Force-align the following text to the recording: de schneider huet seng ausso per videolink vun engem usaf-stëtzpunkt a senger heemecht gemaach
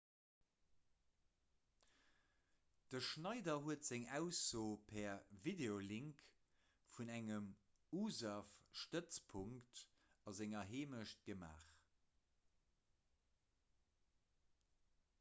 de 2.93 3.01
schneider 3.07 3.57
huet 3.65 3.85
seng 3.89 4.07
ausso 4.19 4.63
per 4.91 5.11
videolink 5.43 6.23
vun 6.95 7.13
engem 7.17 7.51
usaf-stëtzpunkt 8.05 9.83
a 10.31 10.35
senger 10.41 10.67
heemecht 10.73 11.23
gemaach 11.29 11.69